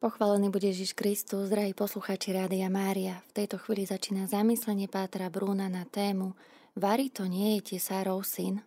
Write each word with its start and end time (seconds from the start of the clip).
Pochválený 0.00 0.48
bude 0.48 0.72
Ježiš 0.72 0.96
Kristus, 0.96 1.52
drahí 1.52 1.76
poslucháči 1.76 2.32
Rádia 2.32 2.72
Mária. 2.72 3.20
V 3.28 3.44
tejto 3.44 3.60
chvíli 3.60 3.84
začína 3.84 4.24
zamyslenie 4.24 4.88
Pátra 4.88 5.28
Brúna 5.28 5.68
na 5.68 5.84
tému 5.84 6.32
Vary 6.72 7.12
to 7.12 7.28
nie 7.28 7.60
je 7.60 7.76
tesárov 7.76 8.24
syn? 8.24 8.64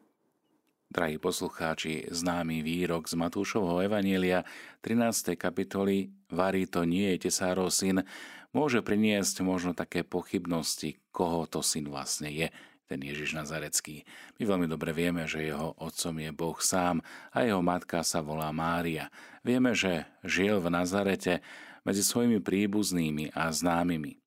Drahí 0.94 1.18
poslucháči, 1.18 2.06
známy 2.14 2.62
výrok 2.62 3.10
z 3.10 3.18
Matúšovho 3.18 3.82
Evanielia 3.82 4.46
13. 4.86 5.34
kapitoly 5.34 6.14
Vary 6.30 6.70
to 6.70 6.86
nie 6.86 7.18
je 7.18 7.26
tesárov 7.26 7.74
syn 7.74 8.06
môže 8.54 8.86
priniesť 8.86 9.42
možno 9.42 9.74
také 9.74 10.06
pochybnosti, 10.06 11.02
koho 11.10 11.50
to 11.50 11.66
syn 11.66 11.90
vlastne 11.90 12.30
je 12.30 12.54
ten 12.94 13.02
Ježiš 13.02 13.34
Nazarecký. 13.34 14.06
My 14.38 14.46
veľmi 14.46 14.70
dobre 14.70 14.94
vieme, 14.94 15.26
že 15.26 15.42
jeho 15.42 15.74
otcom 15.82 16.14
je 16.22 16.30
Boh 16.30 16.62
sám 16.62 17.02
a 17.34 17.42
jeho 17.42 17.66
matka 17.66 18.06
sa 18.06 18.22
volá 18.22 18.54
Mária. 18.54 19.10
Vieme, 19.42 19.74
že 19.74 20.06
žil 20.22 20.62
v 20.62 20.70
Nazarete 20.70 21.42
medzi 21.82 22.06
svojimi 22.06 22.38
príbuznými 22.38 23.34
a 23.34 23.50
známymi. 23.50 24.22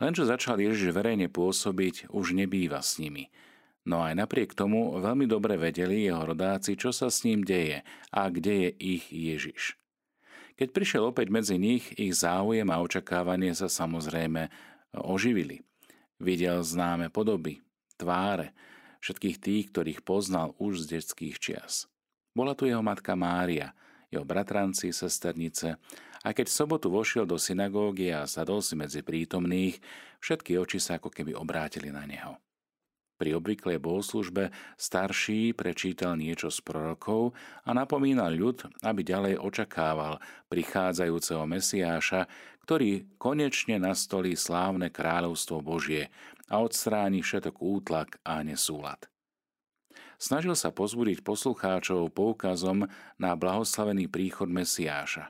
Len 0.00 0.12
čo 0.16 0.24
začal 0.24 0.56
Ježiš 0.56 0.96
verejne 0.96 1.28
pôsobiť, 1.28 2.08
už 2.08 2.32
nebýva 2.32 2.80
s 2.80 2.96
nimi. 2.96 3.28
No 3.84 4.00
aj 4.00 4.16
napriek 4.16 4.56
tomu 4.56 4.96
veľmi 4.96 5.28
dobre 5.28 5.60
vedeli 5.60 6.08
jeho 6.08 6.24
rodáci, 6.24 6.80
čo 6.80 6.88
sa 6.88 7.12
s 7.12 7.20
ním 7.28 7.44
deje 7.44 7.84
a 8.08 8.32
kde 8.32 8.64
je 8.64 8.70
ich 8.96 9.04
Ježiš. 9.12 9.76
Keď 10.56 10.68
prišiel 10.72 11.04
opäť 11.04 11.28
medzi 11.28 11.56
nich, 11.60 11.92
ich 12.00 12.16
záujem 12.16 12.68
a 12.72 12.80
očakávanie 12.80 13.52
sa 13.52 13.68
samozrejme 13.68 14.48
oživili. 14.96 15.64
Videl 16.20 16.60
známe 16.60 17.08
podoby, 17.08 17.64
tváre 18.00 18.56
všetkých 19.04 19.36
tých, 19.36 19.64
ktorých 19.72 20.00
poznal 20.00 20.56
už 20.56 20.88
z 20.88 20.96
detských 20.96 21.36
čias. 21.36 21.84
Bola 22.32 22.56
tu 22.56 22.64
jeho 22.64 22.80
matka 22.80 23.12
Mária, 23.12 23.76
jeho 24.08 24.24
bratranci, 24.24 24.92
sesternice 24.92 25.76
a 26.20 26.36
keď 26.36 26.52
v 26.52 26.56
sobotu 26.56 26.88
vošiel 26.92 27.24
do 27.24 27.40
synagógy 27.40 28.12
a 28.12 28.28
sadol 28.28 28.60
si 28.60 28.76
medzi 28.76 29.00
prítomných, 29.00 29.80
všetky 30.20 30.56
oči 30.60 30.76
sa 30.80 31.00
ako 31.00 31.08
keby 31.08 31.32
obrátili 31.32 31.88
na 31.88 32.04
neho. 32.04 32.36
Pri 33.20 33.36
obvyklej 33.36 33.76
bohoslužbe 33.84 34.48
starší 34.80 35.52
prečítal 35.52 36.16
niečo 36.16 36.48
z 36.48 36.64
prorokov 36.64 37.36
a 37.68 37.76
napomínal 37.76 38.32
ľud, 38.32 38.64
aby 38.80 39.04
ďalej 39.04 39.36
očakával 39.36 40.16
prichádzajúceho 40.48 41.44
Mesiáša, 41.44 42.24
ktorý 42.64 43.12
konečne 43.20 43.76
nastolí 43.76 44.32
slávne 44.40 44.88
kráľovstvo 44.88 45.60
Božie 45.60 46.08
a 46.48 46.64
odstráni 46.64 47.20
všetok 47.20 47.60
útlak 47.60 48.16
a 48.24 48.40
nesúlad. 48.40 49.04
Snažil 50.16 50.56
sa 50.56 50.72
pozbudiť 50.72 51.20
poslucháčov 51.20 52.16
poukazom 52.16 52.88
na 53.20 53.36
blahoslavený 53.36 54.08
príchod 54.08 54.48
Mesiáša. 54.48 55.28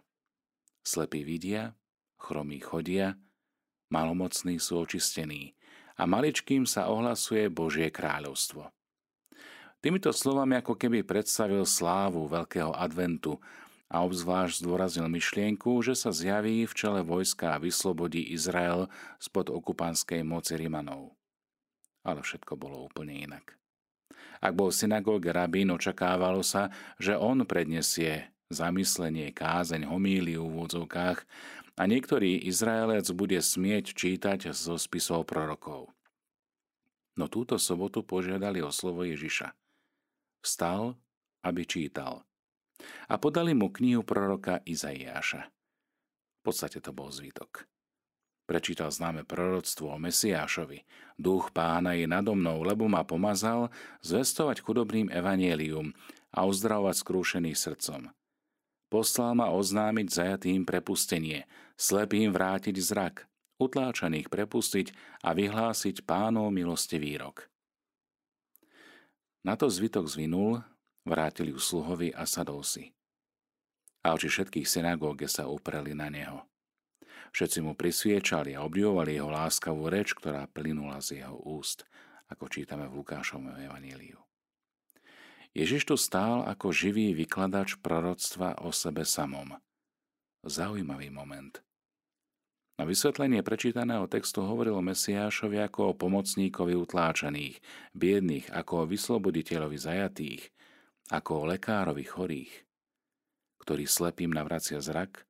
Slepí 0.87 1.27
vidia, 1.27 1.75
chromí 2.23 2.63
chodia, 2.63 3.19
malomocní 3.91 4.63
sú 4.63 4.79
očistení– 4.79 5.59
a 6.01 6.09
maličkým 6.09 6.65
sa 6.65 6.89
ohlasuje 6.89 7.53
Božie 7.53 7.93
kráľovstvo. 7.93 8.73
Týmito 9.85 10.09
slovami 10.17 10.57
ako 10.57 10.77
keby 10.81 11.05
predstavil 11.05 11.69
slávu 11.69 12.25
veľkého 12.25 12.73
adventu 12.73 13.37
a 13.93 14.01
obzvlášť 14.01 14.65
zdôraznil 14.65 15.13
myšlienku, 15.13 15.85
že 15.85 15.93
sa 15.93 16.09
zjaví 16.09 16.65
v 16.65 16.73
čele 16.73 17.01
vojska 17.05 17.57
a 17.57 17.61
vyslobodí 17.61 18.33
Izrael 18.33 18.89
spod 19.21 19.53
okupanskej 19.53 20.25
moci 20.25 20.57
Rimanov. 20.57 21.13
Ale 22.01 22.25
všetko 22.25 22.57
bolo 22.57 22.81
úplne 22.89 23.29
inak. 23.29 23.61
Ak 24.41 24.57
bol 24.57 24.73
v 24.73 25.21
rabín, 25.37 25.69
očakávalo 25.69 26.41
sa, 26.41 26.73
že 26.97 27.13
on 27.13 27.45
prednesie 27.45 28.33
zamyslenie, 28.51 29.31
kázeň, 29.31 29.87
homíliu 29.87 30.43
v 30.43 30.55
úvodzovkách 30.59 31.23
a 31.81 31.89
niektorý 31.89 32.45
Izraelec 32.45 33.09
bude 33.17 33.41
smieť 33.41 33.97
čítať 33.97 34.53
zo 34.53 34.77
spisov 34.77 35.25
prorokov. 35.25 35.89
No 37.17 37.25
túto 37.33 37.57
sobotu 37.57 38.05
požiadali 38.05 38.61
o 38.61 38.69
slovo 38.69 39.09
Ježiša. 39.09 39.57
Vstal, 40.45 41.01
aby 41.41 41.65
čítal. 41.65 42.29
A 43.09 43.17
podali 43.17 43.57
mu 43.57 43.73
knihu 43.73 44.05
proroka 44.05 44.61
Izaiáša. 44.69 45.49
V 45.49 46.41
podstate 46.45 46.85
to 46.85 46.93
bol 46.93 47.09
zvítok. 47.09 47.65
Prečítal 48.45 48.93
známe 48.93 49.25
proroctvo 49.25 49.97
o 49.97 50.01
Mesiášovi. 50.01 50.85
Duch 51.17 51.49
pána 51.55 51.97
je 51.97 52.05
nado 52.05 52.37
mnou, 52.37 52.61
lebo 52.61 52.93
ma 52.93 53.09
pomazal 53.09 53.73
zvestovať 54.05 54.61
chudobným 54.61 55.09
evanielium 55.09 55.97
a 56.35 56.45
uzdravovať 56.45 56.97
skrúšený 57.01 57.53
srdcom. 57.57 58.13
Poslal 58.91 59.39
ma 59.39 59.55
oznámiť 59.55 60.07
zajatým 60.11 60.67
prepustenie, 60.67 61.47
slepým 61.79 62.35
vrátiť 62.35 62.75
zrak, 62.75 63.31
utláčaných 63.63 64.27
prepustiť 64.27 64.91
a 65.23 65.31
vyhlásiť 65.31 66.03
pánov 66.03 66.51
milostivý 66.51 67.15
rok. 67.15 67.47
Na 69.47 69.55
to 69.55 69.71
zvytok 69.71 70.11
zvinul, 70.11 70.61
vrátili 71.07 71.55
ju 71.55 71.61
sluhovi 71.63 72.11
a 72.13 72.27
sadol 72.27 72.67
si. 72.67 72.91
A 74.03 74.17
oči 74.17 74.27
všetkých 74.27 74.67
synagóge 74.67 75.31
sa 75.31 75.47
upreli 75.47 75.95
na 75.95 76.11
neho. 76.11 76.45
Všetci 77.31 77.63
mu 77.63 77.79
prisviečali 77.79 78.59
a 78.59 78.67
obdivovali 78.67 79.15
jeho 79.15 79.31
láskavú 79.31 79.87
reč, 79.87 80.19
ktorá 80.19 80.51
plynula 80.51 80.99
z 80.99 81.23
jeho 81.23 81.39
úst, 81.47 81.87
ako 82.27 82.51
čítame 82.51 82.91
v 82.91 83.01
Lukášovom 83.01 83.55
evaníliu. 83.55 84.30
Ježiš 85.51 85.83
tu 85.91 85.97
stál 85.99 86.47
ako 86.47 86.71
živý 86.71 87.11
vykladač 87.11 87.75
proroctva 87.83 88.63
o 88.63 88.71
sebe 88.71 89.03
samom. 89.03 89.59
Zaujímavý 90.47 91.11
moment. 91.11 91.59
Na 92.79 92.89
vysvetlenie 92.89 93.45
prečítaného 93.45 94.09
textu 94.09 94.41
hovoril 94.41 94.79
Mesiášovi 94.81 95.61
ako 95.61 95.93
o 95.93 95.97
pomocníkovi 95.99 96.73
utláčaných, 96.73 97.61
biedných, 97.93 98.49
ako 98.49 98.87
o 98.87 98.89
vysloboditeľovi 98.89 99.77
zajatých, 99.77 100.43
ako 101.13 101.45
o 101.45 101.47
lekárovi 101.51 102.07
chorých, 102.07 102.53
ktorý 103.61 103.85
slepým 103.85 104.33
navracia 104.33 104.81
zrak 104.81 105.29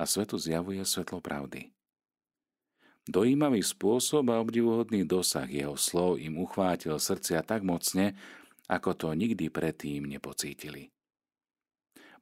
a 0.00 0.08
svetu 0.08 0.40
zjavuje 0.40 0.82
svetlo 0.82 1.22
pravdy. 1.22 1.70
Dojímavý 3.06 3.62
spôsob 3.62 4.30
a 4.30 4.42
obdivuhodný 4.42 5.06
dosah 5.06 5.46
jeho 5.46 5.78
slov 5.78 6.18
im 6.18 6.38
uchvátil 6.38 6.98
srdcia 6.98 7.46
tak 7.46 7.62
mocne, 7.62 8.18
ako 8.70 8.90
to 8.94 9.08
nikdy 9.14 9.48
predtým 9.48 10.06
nepocítili. 10.06 10.92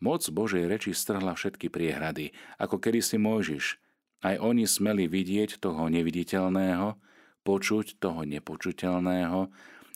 Moc 0.01 0.25
Božej 0.33 0.65
reči 0.65 0.97
strhla 0.97 1.37
všetky 1.37 1.69
priehrady, 1.69 2.33
ako 2.57 2.81
kedy 2.81 3.05
si 3.05 3.21
Mojžiš. 3.21 3.77
Aj 4.25 4.37
oni 4.41 4.65
smeli 4.65 5.09
vidieť 5.09 5.61
toho 5.61 5.89
neviditeľného, 5.93 6.97
počuť 7.45 8.01
toho 8.01 8.25
nepočuteľného 8.25 9.41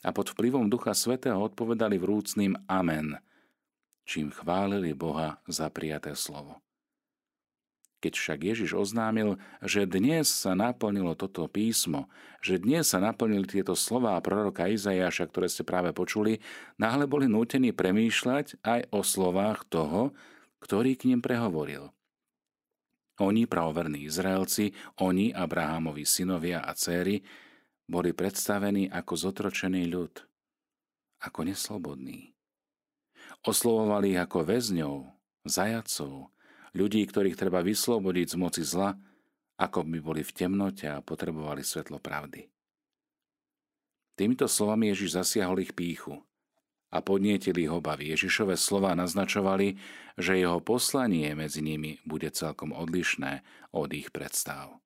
a 0.05 0.09
pod 0.13 0.27
vplyvom 0.33 0.69
Ducha 0.69 0.93
Svetého 0.93 1.37
odpovedali 1.41 1.97
vrúcným 1.97 2.57
Amen, 2.69 3.17
čím 4.05 4.33
chválili 4.33 4.93
Boha 4.93 5.41
za 5.49 5.69
prijaté 5.69 6.13
slovo. 6.13 6.64
Keď 8.03 8.13
však 8.13 8.39
Ježiš 8.43 8.71
oznámil, 8.75 9.39
že 9.63 9.87
dnes 9.87 10.27
sa 10.27 10.53
naplnilo 10.53 11.15
toto 11.15 11.47
písmo, 11.47 12.11
že 12.43 12.61
dnes 12.61 12.91
sa 12.91 13.01
naplnili 13.01 13.47
tieto 13.47 13.73
slová 13.73 14.19
proroka 14.21 14.67
Izajaša, 14.67 15.31
ktoré 15.31 15.47
ste 15.49 15.63
práve 15.65 15.95
počuli, 15.95 16.43
náhle 16.77 17.07
boli 17.09 17.25
nútení 17.25 17.71
premýšľať 17.71 18.61
aj 18.61 18.91
o 18.93 19.01
slovách 19.01 19.65
toho, 19.71 20.13
ktorý 20.61 20.93
k 20.99 21.09
ním 21.13 21.23
prehovoril. 21.23 21.95
Oni, 23.23 23.47
pravoverní 23.47 24.11
Izraelci, 24.11 24.75
oni, 24.99 25.31
Abrahamovi 25.31 26.03
synovia 26.03 26.67
a 26.67 26.75
céry, 26.75 27.23
boli 27.87 28.11
predstavení 28.11 28.91
ako 28.91 29.13
zotročený 29.15 29.87
ľud, 29.87 30.13
ako 31.23 31.39
neslobodný. 31.47 32.35
Oslovovali 33.45 34.17
ich 34.17 34.19
ako 34.19 34.43
väzňov, 34.43 34.95
zajacov, 35.47 36.33
ľudí, 36.75 37.07
ktorých 37.07 37.39
treba 37.39 37.63
vyslobodiť 37.63 38.27
z 38.27 38.37
moci 38.37 38.61
zla, 38.67 38.93
ako 39.55 39.87
by 39.87 39.99
boli 40.03 40.21
v 40.21 40.35
temnote 40.35 40.85
a 40.91 40.99
potrebovali 40.99 41.63
svetlo 41.63 42.03
pravdy. 42.03 42.51
Týmito 44.15 44.47
slovami 44.47 44.91
Ježiš 44.91 45.19
zasiahol 45.19 45.63
ich 45.63 45.75
píchu 45.75 46.19
a 46.91 47.03
podnietili 47.03 47.67
ho 47.67 47.83
obavy. 47.83 48.15
Ježišové 48.15 48.55
slova 48.55 48.95
naznačovali, 48.95 49.75
že 50.15 50.39
jeho 50.39 50.63
poslanie 50.63 51.35
medzi 51.35 51.59
nimi 51.59 51.99
bude 52.07 52.31
celkom 52.31 52.71
odlišné 52.71 53.43
od 53.75 53.91
ich 53.91 54.15
predstav. 54.15 54.79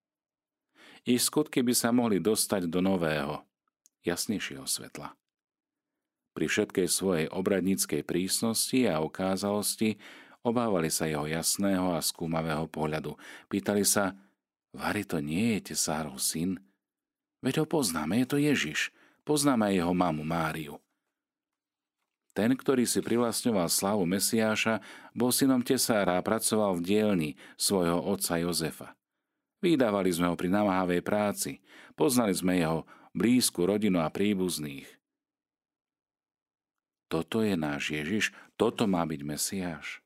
Ich 1.05 1.21
skutky 1.21 1.61
by 1.61 1.73
sa 1.77 1.93
mohli 1.93 2.17
dostať 2.17 2.65
do 2.65 2.81
nového, 2.81 3.45
jasnejšieho 4.01 4.65
svetla. 4.65 5.13
Pri 6.33 6.45
všetkej 6.45 6.87
svojej 6.89 7.27
obradníckej 7.29 8.01
prísnosti 8.05 8.85
a 8.89 9.01
okázalosti 9.01 10.01
Obávali 10.39 10.87
sa 10.87 11.03
jeho 11.03 11.27
jasného 11.27 11.95
a 11.95 11.99
skúmavého 11.99 12.63
pohľadu. 12.71 13.19
Pýtali 13.51 13.83
sa, 13.83 14.15
Vary 14.69 15.01
to 15.01 15.17
nie 15.17 15.57
je 15.57 15.73
tesárov 15.73 16.21
syn? 16.21 16.61
Veď 17.41 17.63
ho 17.63 17.65
poznáme, 17.65 18.21
je 18.21 18.27
to 18.29 18.37
Ježiš. 18.37 18.93
Poznáme 19.25 19.73
aj 19.73 19.75
jeho 19.81 19.93
mamu 19.95 20.21
Máriu. 20.21 20.77
Ten, 22.37 22.53
ktorý 22.53 22.85
si 22.85 23.01
privlastňoval 23.01 23.67
slávu 23.67 24.05
Mesiáša, 24.05 24.79
bol 25.11 25.33
synom 25.33 25.65
tesára 25.65 26.21
a 26.21 26.25
pracoval 26.25 26.77
v 26.77 26.85
dielni 26.85 27.29
svojho 27.57 27.99
otca 27.99 28.37
Jozefa. 28.39 28.95
Vydávali 29.59 30.07
sme 30.13 30.31
ho 30.31 30.39
pri 30.39 30.47
namáhavej 30.47 31.03
práci, 31.03 31.59
poznali 31.99 32.31
sme 32.31 32.55
jeho 32.61 32.87
blízku 33.11 33.67
rodinu 33.67 33.99
a 33.99 34.07
príbuzných. 34.07 34.87
Toto 37.09 37.41
je 37.41 37.57
náš 37.57 37.91
Ježiš, 37.91 38.31
toto 38.55 38.85
má 38.85 39.01
byť 39.03 39.21
Mesiáš. 39.25 39.99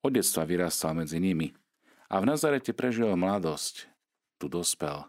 Od 0.00 0.12
detstva 0.16 0.48
vyrastal 0.48 0.96
medzi 0.96 1.20
nimi 1.20 1.52
a 2.08 2.18
v 2.18 2.28
Nazarete 2.28 2.72
prežil 2.72 3.12
mladosť, 3.12 3.86
tu 4.40 4.48
dospel. 4.48 5.04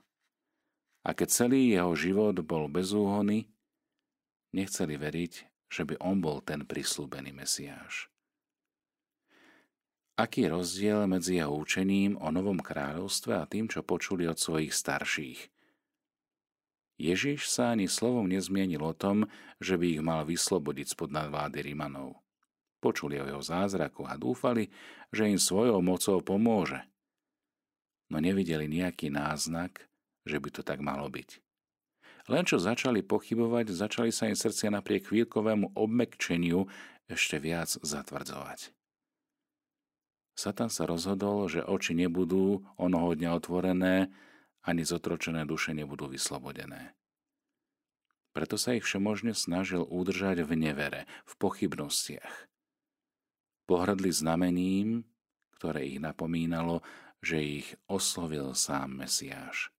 A 1.02 1.10
keď 1.16 1.28
celý 1.32 1.72
jeho 1.72 1.96
život 1.96 2.36
bol 2.44 2.68
bezúhony, 2.68 3.48
nechceli 4.52 5.00
veriť, 5.00 5.34
že 5.72 5.88
by 5.88 5.96
on 6.04 6.20
bol 6.20 6.44
ten 6.44 6.68
prislúbený 6.68 7.32
Mesiáš. 7.32 8.12
Aký 10.20 10.46
je 10.46 10.54
rozdiel 10.54 11.08
medzi 11.08 11.40
jeho 11.40 11.56
učením 11.56 12.20
o 12.20 12.30
novom 12.30 12.60
kráľovstve 12.60 13.34
a 13.42 13.48
tým, 13.48 13.72
čo 13.72 13.82
počuli 13.82 14.28
od 14.28 14.38
svojich 14.38 14.76
starších? 14.76 15.50
Ježiš 17.02 17.50
sa 17.50 17.74
ani 17.74 17.90
slovom 17.90 18.30
nezmienil 18.30 18.86
o 18.86 18.94
tom, 18.94 19.26
že 19.58 19.80
by 19.80 19.98
ich 19.98 20.02
mal 20.06 20.22
vyslobodiť 20.22 20.94
spod 20.94 21.10
nadvlády 21.10 21.66
Rimanov. 21.66 22.22
Počuli 22.81 23.22
o 23.22 23.30
jeho 23.30 23.44
zázraku 23.45 24.10
a 24.10 24.18
dúfali, 24.18 24.74
že 25.13 25.30
im 25.30 25.38
svojou 25.38 25.80
mocou 25.86 26.18
pomôže. 26.25 26.81
No 28.10 28.18
nevideli 28.18 28.66
nejaký 28.66 29.13
náznak, 29.13 29.86
že 30.25 30.42
by 30.42 30.50
to 30.50 30.62
tak 30.66 30.81
malo 30.81 31.06
byť. 31.07 31.39
Len 32.30 32.44
čo 32.45 32.57
začali 32.62 33.06
pochybovať, 33.06 33.69
začali 33.74 34.10
sa 34.10 34.30
im 34.30 34.38
srdcia 34.38 34.74
napriek 34.74 35.10
chvíľkovému 35.10 35.78
obmekčeniu 35.78 36.66
ešte 37.10 37.38
viac 37.38 37.69
zatvrdzovať. 37.81 38.74
Satan 40.38 40.74
sa 40.74 40.89
rozhodol, 40.89 41.45
že 41.51 41.62
oči 41.62 41.94
nebudú 41.94 42.66
onoho 42.81 43.13
dňa 43.13 43.30
otvorené, 43.36 44.10
ani 44.66 44.81
zotročené 44.86 45.45
duše 45.45 45.74
nebudú 45.74 46.10
vyslobodené. 46.10 46.94
Preto 48.31 48.56
sa 48.56 48.74
ich 48.74 48.88
všemožne 48.88 49.36
snažil 49.36 49.84
udržať 49.84 50.48
v 50.48 50.51
nevere, 50.56 51.01
v 51.27 51.34
pochybnostiach. 51.36 52.50
Pohrdli 53.72 54.12
znamením, 54.12 55.08
ktoré 55.56 55.96
ich 55.96 56.04
napomínalo, 56.04 56.84
že 57.24 57.40
ich 57.40 57.72
oslovil 57.88 58.52
sám 58.52 59.00
Mesiáš. 59.00 59.72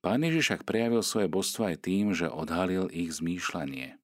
Pán 0.00 0.24
Ježiš 0.24 0.48
však 0.48 0.62
prejavil 0.64 1.04
svoje 1.04 1.28
božstvo 1.28 1.68
aj 1.68 1.84
tým, 1.84 2.16
že 2.16 2.32
odhalil 2.32 2.88
ich 2.88 3.12
zmýšľanie. 3.20 4.00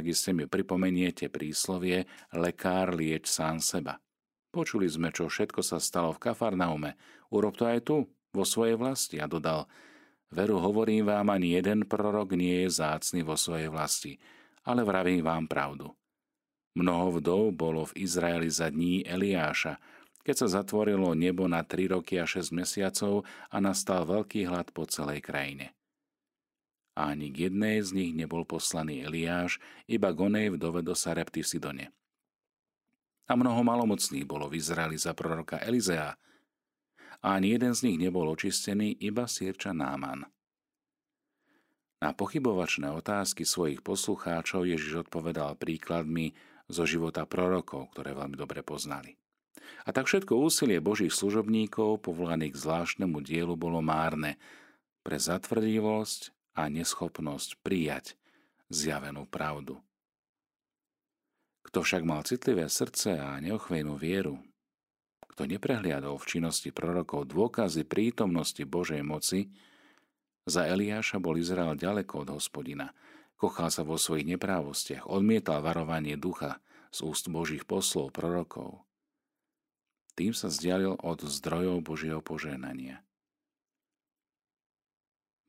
iste 0.00 0.32
mi 0.32 0.48
pripomeniete 0.48 1.28
príslovie 1.28 2.08
lekár 2.32 2.96
lieč 2.96 3.28
sám 3.28 3.60
seba. 3.60 4.00
Počuli 4.48 4.88
sme, 4.88 5.12
čo 5.12 5.28
všetko 5.28 5.60
sa 5.60 5.76
stalo 5.84 6.08
v 6.16 6.24
Kafarnaume. 6.24 6.96
Urob 7.28 7.52
to 7.60 7.68
aj 7.68 7.84
tu, 7.84 8.08
vo 8.32 8.48
svojej 8.48 8.80
vlasti. 8.80 9.20
A 9.20 9.28
dodal, 9.28 9.68
veru 10.32 10.56
hovorím 10.56 11.04
vám, 11.12 11.28
ani 11.28 11.52
jeden 11.52 11.84
prorok 11.84 12.32
nie 12.32 12.64
je 12.64 12.80
zácný 12.80 13.20
vo 13.20 13.36
svojej 13.36 13.68
vlasti, 13.68 14.16
ale 14.64 14.88
vravím 14.88 15.20
vám 15.20 15.44
pravdu. 15.44 15.92
Mnoho 16.74 17.22
vdov 17.22 17.54
bolo 17.54 17.86
v 17.86 18.02
Izraeli 18.02 18.50
za 18.50 18.66
dní 18.66 19.06
Eliáša, 19.06 19.78
keď 20.26 20.34
sa 20.34 20.60
zatvorilo 20.60 21.14
nebo 21.14 21.46
na 21.46 21.62
3 21.62 21.94
roky 21.94 22.18
a 22.18 22.26
6 22.26 22.50
mesiacov 22.50 23.22
a 23.52 23.56
nastal 23.62 24.02
veľký 24.02 24.50
hlad 24.50 24.74
po 24.74 24.82
celej 24.88 25.22
krajine. 25.22 25.70
A 26.98 27.14
ani 27.14 27.30
k 27.30 27.50
jednej 27.50 27.78
z 27.82 27.90
nich 27.94 28.12
nebol 28.14 28.42
poslaný 28.42 29.06
Eliáš, 29.06 29.62
iba 29.86 30.10
Gonej 30.10 30.54
vdove 30.58 30.82
do 30.82 30.98
Sarepty 30.98 31.42
v 31.42 31.50
Sidone. 31.50 31.86
A 33.30 33.38
mnoho 33.38 33.62
malomocných 33.62 34.26
bolo 34.26 34.50
v 34.50 34.58
Izraeli 34.58 34.98
za 34.98 35.14
proroka 35.14 35.62
Elizea, 35.62 36.18
a 37.24 37.40
ani 37.40 37.56
jeden 37.56 37.72
z 37.72 37.88
nich 37.88 37.96
nebol 37.96 38.28
očistený, 38.28 39.00
iba 39.00 39.24
sírča 39.24 39.72
Náman. 39.72 40.28
Na 42.04 42.12
pochybovačné 42.12 42.92
otázky 42.92 43.48
svojich 43.48 43.80
poslucháčov 43.80 44.68
Ježiš 44.68 45.08
odpovedal 45.08 45.56
príkladmi 45.56 46.36
zo 46.68 46.84
života 46.88 47.28
prorokov, 47.28 47.92
ktoré 47.92 48.16
veľmi 48.16 48.36
dobre 48.36 48.64
poznali. 48.64 49.16
A 49.84 49.92
tak 49.92 50.08
všetko 50.08 50.36
úsilie 50.36 50.80
Božích 50.80 51.12
služobníkov 51.12 52.04
povolaných 52.04 52.56
k 52.56 52.62
zvláštnemu 52.64 53.18
dielu 53.20 53.54
bolo 53.56 53.84
márne 53.84 54.40
pre 55.04 55.20
zatvrdivosť 55.20 56.32
a 56.56 56.68
neschopnosť 56.72 57.60
prijať 57.60 58.16
zjavenú 58.72 59.28
pravdu. 59.28 59.80
Kto 61.64 61.84
však 61.84 62.02
mal 62.04 62.24
citlivé 62.24 62.68
srdce 62.68 63.18
a 63.18 63.36
neochvejnú 63.40 63.96
vieru, 63.96 64.40
kto 65.34 65.50
neprehliadol 65.50 66.14
v 66.20 66.28
činnosti 66.30 66.70
prorokov 66.70 67.26
dôkazy 67.26 67.82
prítomnosti 67.82 68.62
Božej 68.62 69.02
moci, 69.02 69.50
za 70.44 70.68
Eliáša 70.68 71.18
bol 71.18 71.40
Izrael 71.40 71.74
ďaleko 71.74 72.28
od 72.28 72.36
hospodina, 72.36 72.92
kochal 73.40 73.68
sa 73.70 73.82
vo 73.82 73.98
svojich 73.98 74.28
neprávostiach, 74.36 75.06
odmietal 75.10 75.60
varovanie 75.60 76.14
ducha 76.18 76.62
z 76.94 77.02
úst 77.06 77.26
Božích 77.26 77.66
poslov 77.66 78.14
prorokov. 78.14 78.86
Tým 80.14 80.30
sa 80.30 80.46
zdialil 80.46 80.94
od 81.02 81.26
zdrojov 81.26 81.82
Božieho 81.82 82.22
požehnania. 82.22 83.02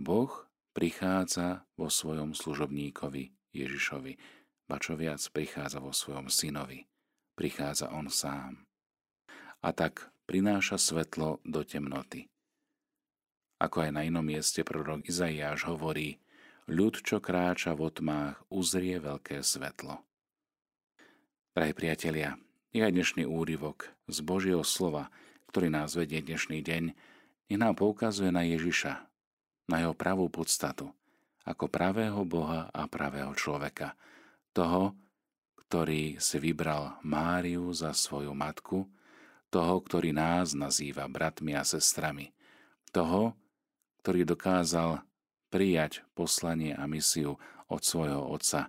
Boh 0.02 0.34
prichádza 0.76 1.64
vo 1.80 1.88
svojom 1.88 2.36
služobníkovi 2.36 3.32
Ježišovi, 3.56 4.14
ba 4.66 4.82
čo 4.82 4.98
viac 4.98 5.22
prichádza 5.32 5.80
vo 5.80 5.94
svojom 5.94 6.28
synovi. 6.28 6.90
Prichádza 7.38 7.94
on 7.94 8.10
sám. 8.10 8.66
A 9.62 9.70
tak 9.72 10.12
prináša 10.26 10.82
svetlo 10.82 11.40
do 11.46 11.62
temnoty. 11.62 12.28
Ako 13.62 13.88
aj 13.88 13.92
na 13.96 14.02
inom 14.04 14.26
mieste 14.26 14.68
prorok 14.68 15.08
Izaiáš 15.08 15.70
hovorí, 15.70 16.20
ľud, 16.66 17.06
čo 17.06 17.22
kráča 17.22 17.78
v 17.78 17.94
otmách, 17.94 18.42
uzrie 18.50 18.98
veľké 18.98 19.42
svetlo. 19.46 20.02
Drahí 21.54 21.74
priatelia, 21.78 22.36
nech 22.74 22.84
aj 22.84 22.94
dnešný 22.94 23.24
úryvok 23.24 23.94
z 24.10 24.18
Božieho 24.26 24.66
slova, 24.66 25.14
ktorý 25.54 25.72
nás 25.72 25.96
vedie 25.96 26.20
dnešný 26.20 26.60
deň, 26.66 26.84
nech 27.48 27.60
nám 27.62 27.78
poukazuje 27.78 28.34
na 28.34 28.44
Ježiša, 28.44 28.98
na 29.70 29.86
jeho 29.86 29.94
pravú 29.94 30.28
podstatu, 30.28 30.90
ako 31.46 31.70
pravého 31.70 32.26
Boha 32.26 32.68
a 32.74 32.90
pravého 32.90 33.32
človeka, 33.38 33.94
toho, 34.52 34.98
ktorý 35.70 36.18
si 36.18 36.42
vybral 36.42 36.98
Máriu 37.06 37.70
za 37.72 37.94
svoju 37.94 38.34
matku, 38.34 38.90
toho, 39.54 39.76
ktorý 39.86 40.12
nás 40.12 40.58
nazýva 40.58 41.06
bratmi 41.06 41.54
a 41.56 41.64
sestrami, 41.64 42.34
toho, 42.90 43.38
ktorý 44.02 44.28
dokázal 44.28 45.06
prijať 45.56 46.04
poslanie 46.12 46.76
a 46.76 46.84
misiu 46.84 47.40
od 47.72 47.80
svojho 47.80 48.28
otca, 48.28 48.68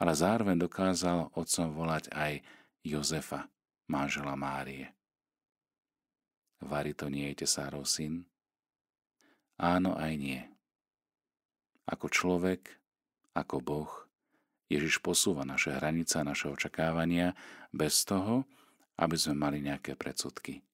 ale 0.00 0.16
zároveň 0.16 0.64
dokázal 0.64 1.28
otcom 1.36 1.68
volať 1.76 2.08
aj 2.08 2.40
Jozefa, 2.80 3.52
manžela 3.92 4.32
Márie. 4.32 4.96
Vary 6.64 6.96
to 6.96 7.12
nie 7.12 7.28
je 7.28 7.44
tesárov 7.44 7.84
syn? 7.84 8.24
Áno 9.60 9.92
aj 9.92 10.12
nie. 10.16 10.40
Ako 11.84 12.08
človek, 12.08 12.80
ako 13.36 13.60
Boh, 13.60 13.92
Ježiš 14.72 15.04
posúva 15.04 15.44
naše 15.44 15.76
hranice 15.76 16.16
a 16.16 16.24
naše 16.24 16.48
očakávania 16.48 17.36
bez 17.76 18.08
toho, 18.08 18.48
aby 18.96 19.20
sme 19.20 19.36
mali 19.36 19.60
nejaké 19.60 20.00
predsudky. 20.00 20.64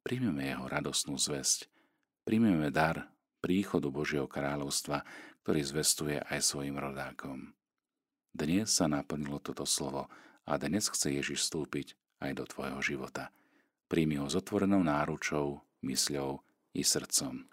Príjmeme 0.00 0.48
jeho 0.48 0.64
radosnú 0.64 1.20
zväzť, 1.20 1.68
príjmeme 2.24 2.72
dar 2.72 3.11
príchodu 3.42 3.90
Božieho 3.90 4.30
kráľovstva, 4.30 5.02
ktorý 5.42 5.60
zvestuje 5.66 6.16
aj 6.22 6.38
svojim 6.40 6.78
rodákom. 6.78 7.52
Dnes 8.32 8.72
sa 8.72 8.88
naplnilo 8.88 9.42
toto 9.42 9.66
slovo 9.66 10.08
a 10.46 10.56
dnes 10.56 10.88
chce 10.88 11.18
Ježiš 11.20 11.50
vstúpiť 11.50 11.98
aj 12.22 12.32
do 12.38 12.44
tvojho 12.46 12.80
života. 12.80 13.34
Príjmi 13.90 14.22
ho 14.22 14.30
s 14.30 14.38
otvorenou 14.38 14.80
náručou, 14.80 15.60
mysľou 15.84 16.40
i 16.72 16.80
srdcom. 16.80 17.51